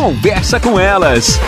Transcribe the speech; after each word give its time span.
Conversa 0.00 0.58
com 0.58 0.80
elas. 0.80 1.38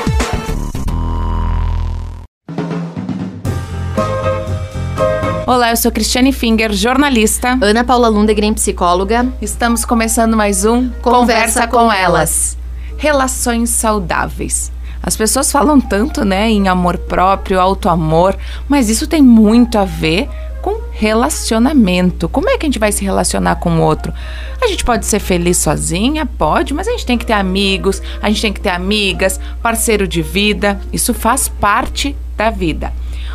Olá, 5.46 5.70
eu 5.70 5.76
sou 5.78 5.90
Cristiane 5.90 6.34
Finger, 6.34 6.70
jornalista. 6.70 7.58
Ana 7.62 7.82
Paula 7.82 8.08
Lundegren, 8.08 8.52
psicóloga. 8.52 9.26
Estamos 9.40 9.86
começando 9.86 10.36
mais 10.36 10.66
um 10.66 10.90
Conversa, 11.00 11.66
com, 11.66 11.78
com 11.78 11.92
elas. 11.92 12.58
Relações 12.98 13.70
saudáveis. 13.70 14.70
As 15.02 15.16
pessoas 15.16 15.50
falam 15.50 15.80
tanto, 15.80 16.22
né, 16.22 16.50
em 16.50 16.68
amor 16.68 16.98
próprio, 16.98 17.58
auto-amor, 17.58 18.36
mas 18.68 18.90
isso 18.90 19.06
tem 19.06 19.22
muito 19.22 19.78
a 19.78 19.86
ver 19.86 20.28
com 20.62 20.80
relacionamento. 20.92 22.28
Como 22.28 22.48
é 22.48 22.56
que 22.56 22.64
a 22.64 22.68
gente 22.68 22.78
vai 22.78 22.92
se 22.92 23.04
relacionar 23.04 23.56
com 23.56 23.78
o 23.78 23.82
outro? 23.82 24.14
A 24.62 24.68
gente 24.68 24.84
pode 24.84 25.04
ser 25.04 25.18
feliz 25.18 25.58
sozinha? 25.58 26.24
Pode, 26.24 26.72
mas 26.72 26.86
a 26.86 26.92
gente 26.92 27.04
tem 27.04 27.18
que 27.18 27.26
ter 27.26 27.32
amigos, 27.32 28.00
a 28.22 28.28
gente 28.28 28.40
tem 28.40 28.52
que 28.52 28.60
ter 28.60 28.70
amigas, 28.70 29.40
parceiro 29.60 30.06
de 30.06 30.22
vida. 30.22 30.80
Isso 30.92 31.12
faz 31.12 31.48
parte 31.48 32.16
da 32.36 32.48
vida. 32.48 32.92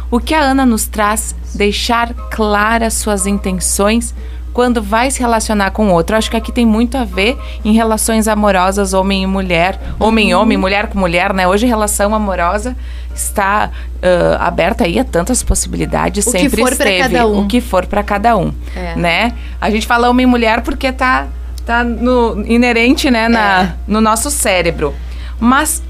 O 0.09 0.21
que 0.21 0.33
a 0.33 0.39
Ana 0.39 0.65
nos 0.65 0.87
traz, 0.87 1.35
deixar 1.53 2.13
claras 2.31 2.93
suas 2.93 3.27
intenções 3.27 4.15
quando 4.53 4.81
vai 4.81 5.11
se 5.11 5.19
relacionar 5.19 5.71
com 5.71 5.89
outro. 5.89 6.15
Acho 6.15 6.31
que 6.31 6.37
aqui 6.37 6.51
tem 6.51 6.65
muito 6.65 6.97
a 6.97 7.03
ver 7.03 7.37
em 7.63 7.73
relações 7.73 8.27
amorosas, 8.27 8.93
homem 8.93 9.23
e 9.23 9.27
mulher, 9.27 9.79
homem 9.99 10.29
e 10.29 10.35
uhum. 10.35 10.41
homem, 10.41 10.57
mulher 10.57 10.87
com 10.87 10.99
mulher, 10.99 11.33
né? 11.33 11.47
Hoje 11.47 11.65
relação 11.65 12.13
amorosa 12.15 12.75
está 13.13 13.71
uh, 13.95 14.41
aberta 14.41 14.83
aí 14.83 14.99
a 14.99 15.03
tantas 15.03 15.41
possibilidades, 15.43 16.25
o 16.25 16.31
sempre 16.31 16.49
que 16.49 16.61
for 16.61 16.71
esteve. 16.71 17.13
Cada 17.13 17.27
um. 17.27 17.41
O 17.41 17.47
que 17.47 17.61
for 17.61 17.85
para 17.85 18.03
cada 18.03 18.37
um, 18.37 18.53
é. 18.75 18.95
né? 18.95 19.33
A 19.59 19.69
gente 19.69 19.85
fala 19.87 20.09
homem 20.09 20.23
e 20.23 20.27
mulher 20.27 20.61
porque 20.61 20.91
tá 20.91 21.27
tá 21.67 21.83
no 21.83 22.45
inerente, 22.47 23.11
né, 23.11 23.27
na, 23.27 23.63
é. 23.63 23.73
no 23.85 23.99
nosso 23.99 24.31
cérebro. 24.31 24.95
Mas 25.37 25.83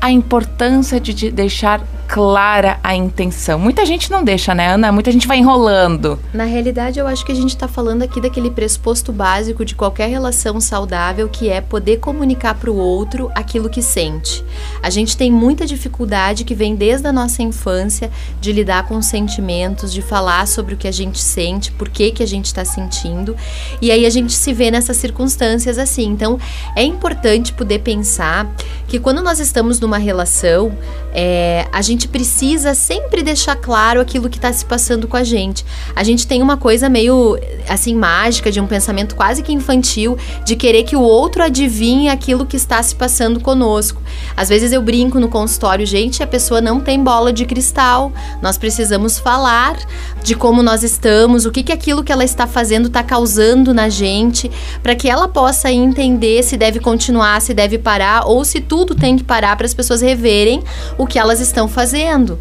a 0.00 0.10
importância 0.10 1.00
de 1.00 1.30
deixar 1.30 1.80
clara 2.12 2.78
a 2.84 2.94
intenção. 2.94 3.58
Muita 3.58 3.86
gente 3.86 4.10
não 4.10 4.22
deixa, 4.22 4.54
né, 4.54 4.74
Ana? 4.74 4.92
Muita 4.92 5.10
gente 5.10 5.26
vai 5.26 5.38
enrolando. 5.38 6.18
Na 6.34 6.44
realidade, 6.44 7.00
eu 7.00 7.06
acho 7.06 7.24
que 7.24 7.32
a 7.32 7.34
gente 7.34 7.48
está 7.48 7.66
falando 7.66 8.02
aqui 8.02 8.20
daquele 8.20 8.50
pressuposto 8.50 9.10
básico 9.10 9.64
de 9.64 9.74
qualquer 9.74 10.10
relação 10.10 10.60
saudável, 10.60 11.26
que 11.26 11.48
é 11.48 11.62
poder 11.62 12.00
comunicar 12.00 12.54
para 12.54 12.70
o 12.70 12.76
outro 12.76 13.30
aquilo 13.34 13.70
que 13.70 13.80
sente. 13.80 14.44
A 14.82 14.90
gente 14.90 15.16
tem 15.16 15.32
muita 15.32 15.64
dificuldade 15.64 16.44
que 16.44 16.54
vem 16.54 16.76
desde 16.76 17.06
a 17.06 17.12
nossa 17.14 17.42
infância 17.42 18.10
de 18.42 18.52
lidar 18.52 18.86
com 18.86 19.00
sentimentos, 19.00 19.90
de 19.90 20.02
falar 20.02 20.46
sobre 20.46 20.74
o 20.74 20.76
que 20.76 20.86
a 20.86 20.92
gente 20.92 21.18
sente, 21.18 21.72
por 21.72 21.88
que, 21.88 22.10
que 22.10 22.22
a 22.22 22.28
gente 22.28 22.44
está 22.44 22.62
sentindo. 22.62 23.34
E 23.80 23.90
aí 23.90 24.04
a 24.04 24.10
gente 24.10 24.34
se 24.34 24.52
vê 24.52 24.70
nessas 24.70 24.98
circunstâncias 24.98 25.78
assim. 25.78 26.10
Então, 26.10 26.38
é 26.76 26.84
importante 26.84 27.54
poder 27.54 27.78
pensar 27.78 28.54
que 28.86 28.98
quando 28.98 29.22
nós 29.22 29.40
estamos 29.40 29.80
numa 29.80 29.96
relação, 29.96 30.76
é, 31.14 31.66
a 31.72 31.80
gente 31.80 32.01
gente 32.02 32.08
precisa 32.08 32.74
sempre 32.74 33.22
deixar 33.22 33.54
claro 33.54 34.00
aquilo 34.00 34.28
que 34.28 34.38
está 34.38 34.52
se 34.52 34.64
passando 34.64 35.06
com 35.06 35.16
a 35.16 35.22
gente. 35.22 35.64
A 35.94 36.02
gente 36.02 36.26
tem 36.26 36.42
uma 36.42 36.56
coisa 36.56 36.88
meio 36.88 37.38
assim 37.68 37.94
mágica, 37.94 38.50
de 38.50 38.60
um 38.60 38.66
pensamento 38.66 39.14
quase 39.14 39.42
que 39.42 39.52
infantil, 39.52 40.18
de 40.44 40.56
querer 40.56 40.82
que 40.82 40.96
o 40.96 41.00
outro 41.00 41.42
adivinhe 41.42 42.08
aquilo 42.08 42.44
que 42.44 42.56
está 42.56 42.82
se 42.82 42.94
passando 42.94 43.38
conosco. 43.38 44.02
Às 44.36 44.48
vezes 44.48 44.72
eu 44.72 44.82
brinco 44.82 45.20
no 45.20 45.28
consultório, 45.28 45.86
gente, 45.86 46.22
a 46.22 46.26
pessoa 46.26 46.60
não 46.60 46.80
tem 46.80 47.02
bola 47.02 47.32
de 47.32 47.44
cristal. 47.44 48.12
Nós 48.40 48.58
precisamos 48.58 49.18
falar 49.18 49.76
de 50.24 50.34
como 50.34 50.62
nós 50.62 50.82
estamos, 50.82 51.44
o 51.44 51.52
que, 51.52 51.62
que 51.62 51.72
aquilo 51.72 52.02
que 52.02 52.10
ela 52.10 52.24
está 52.24 52.46
fazendo 52.46 52.88
está 52.88 53.02
causando 53.02 53.72
na 53.72 53.88
gente, 53.88 54.50
para 54.82 54.96
que 54.96 55.08
ela 55.08 55.28
possa 55.28 55.70
entender 55.70 56.42
se 56.42 56.56
deve 56.56 56.80
continuar, 56.80 57.40
se 57.40 57.54
deve 57.54 57.78
parar 57.78 58.26
ou 58.26 58.44
se 58.44 58.60
tudo 58.60 58.94
tem 58.94 59.16
que 59.16 59.24
parar 59.24 59.56
para 59.56 59.66
as 59.66 59.74
pessoas 59.74 60.00
reverem 60.00 60.62
o 60.98 61.06
que 61.06 61.18
elas 61.18 61.40
estão 61.40 61.68
fazendo 61.68 61.91
fazendo. 61.92 62.38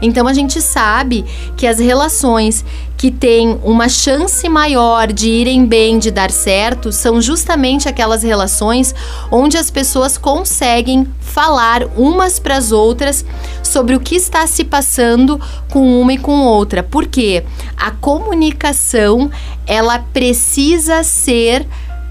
Então 0.00 0.26
a 0.26 0.32
gente 0.32 0.60
sabe 0.62 1.24
que 1.56 1.66
as 1.66 1.78
relações 1.78 2.64
que 2.96 3.10
têm 3.10 3.60
uma 3.62 3.88
chance 3.88 4.48
maior 4.48 5.12
de 5.12 5.28
irem 5.28 5.66
bem, 5.66 5.98
de 5.98 6.10
dar 6.10 6.30
certo, 6.30 6.90
são 6.90 7.20
justamente 7.20 7.86
aquelas 7.86 8.22
relações 8.22 8.94
onde 9.30 9.58
as 9.58 9.70
pessoas 9.70 10.16
conseguem 10.16 11.06
falar 11.20 11.84
umas 11.96 12.38
para 12.38 12.56
as 12.56 12.72
outras 12.72 13.24
sobre 13.62 13.94
o 13.94 14.00
que 14.00 14.14
está 14.14 14.46
se 14.46 14.64
passando 14.64 15.38
com 15.70 16.00
uma 16.00 16.14
e 16.14 16.18
com 16.18 16.40
outra. 16.42 16.82
Porque 16.82 17.44
a 17.76 17.90
comunicação, 17.90 19.30
ela 19.66 19.98
precisa 19.98 21.02
ser 21.02 21.66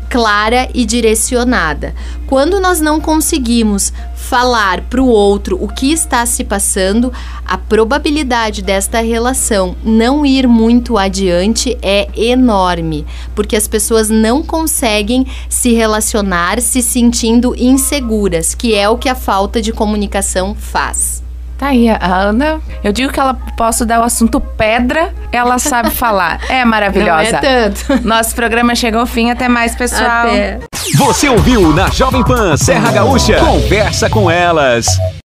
clara 0.09 0.69
e 0.73 0.85
direcionada. 0.85 1.93
Quando 2.27 2.59
nós 2.59 2.81
não 2.81 2.99
conseguimos 2.99 3.93
falar 4.15 4.81
para 4.81 5.01
o 5.01 5.07
outro 5.07 5.57
o 5.61 5.67
que 5.67 5.91
está 5.91 6.25
se 6.25 6.43
passando, 6.43 7.11
a 7.45 7.57
probabilidade 7.57 8.61
desta 8.61 9.01
relação 9.01 9.75
não 9.83 10.25
ir 10.25 10.47
muito 10.47 10.97
adiante 10.97 11.77
é 11.81 12.07
enorme, 12.15 13.05
porque 13.35 13.55
as 13.55 13.67
pessoas 13.67 14.09
não 14.09 14.41
conseguem 14.41 15.25
se 15.49 15.73
relacionar 15.73 16.61
se 16.61 16.81
sentindo 16.81 17.55
inseguras, 17.57 18.55
que 18.55 18.73
é 18.73 18.87
o 18.89 18.97
que 18.97 19.09
a 19.09 19.15
falta 19.15 19.61
de 19.61 19.71
comunicação 19.71 20.55
faz. 20.55 21.22
Tá 21.63 21.69
aí, 21.69 21.87
a 21.87 22.13
Ana. 22.17 22.59
Eu 22.83 22.91
digo 22.91 23.09
que 23.09 23.17
ela 23.17 23.33
posso 23.55 23.85
dar 23.85 24.01
o 24.01 24.03
assunto 24.03 24.41
pedra, 24.41 25.13
ela 25.31 25.57
sabe 25.57 25.91
falar. 25.95 26.41
É 26.49 26.65
maravilhosa. 26.65 27.31
Não 27.31 27.37
é 27.37 27.69
tanto. 27.69 28.03
Nosso 28.05 28.35
programa 28.35 28.75
chegou 28.75 28.99
ao 28.99 29.07
fim. 29.07 29.31
Até 29.31 29.47
mais, 29.47 29.73
pessoal. 29.73 30.27
Até. 30.27 30.59
Você 30.97 31.29
ouviu 31.29 31.73
na 31.73 31.89
Jovem 31.89 32.21
Pan 32.21 32.57
Serra 32.57 32.91
Gaúcha? 32.91 33.37
Conversa 33.39 34.09
com 34.09 34.29
elas. 34.29 34.87